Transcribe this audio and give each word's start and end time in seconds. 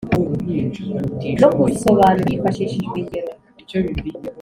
no 1.41 1.47
kuzisobanura 1.55 2.29
hifashishijwe 2.33 2.97
ingero. 3.03 3.31